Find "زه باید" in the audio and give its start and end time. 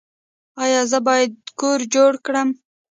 0.91-1.31